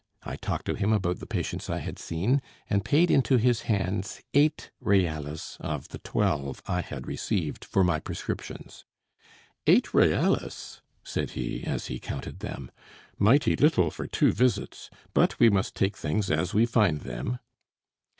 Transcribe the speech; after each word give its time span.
I 0.23 0.35
talked 0.35 0.65
to 0.65 0.73
him 0.73 0.91
about 0.93 1.19
the 1.19 1.27
patients 1.27 1.69
I 1.69 1.77
had 1.77 1.99
seen, 1.99 2.41
and 2.67 2.83
paid 2.83 3.11
into 3.11 3.37
his 3.37 3.61
hands 3.69 4.19
eight 4.33 4.71
reales 4.79 5.57
of 5.59 5.89
the 5.89 5.99
twelve 5.99 6.59
I 6.65 6.81
had 6.81 7.05
received 7.05 7.63
for 7.63 7.83
my 7.83 7.99
prescriptions. 7.99 8.83
"Eight 9.67 9.93
reales!" 9.93 10.81
said 11.03 11.29
he, 11.37 11.63
as 11.65 11.85
he 11.85 11.99
counted 11.99 12.39
them. 12.39 12.71
"Mighty 13.19 13.55
little 13.55 13.91
for 13.91 14.07
two 14.07 14.31
visits! 14.31 14.89
But 15.13 15.39
we 15.39 15.51
must 15.51 15.75
take 15.75 15.95
things 15.97 16.31
as 16.31 16.51
we 16.51 16.65
find 16.65 17.01
them." 17.01 17.37